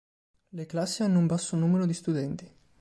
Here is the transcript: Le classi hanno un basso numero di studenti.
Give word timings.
Le 0.53 0.65
classi 0.65 1.03
hanno 1.03 1.19
un 1.19 1.27
basso 1.27 1.55
numero 1.55 1.85
di 1.85 1.93
studenti. 1.93 2.51